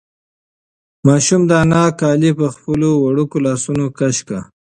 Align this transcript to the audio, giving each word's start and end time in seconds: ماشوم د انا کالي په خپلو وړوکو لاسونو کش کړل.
ماشوم 1.07 1.41
د 1.49 1.51
انا 1.63 1.83
کالي 1.99 2.31
په 2.39 2.47
خپلو 2.55 2.89
وړوکو 3.03 3.37
لاسونو 3.45 3.85
کش 3.97 4.15
کړل. 4.27 4.43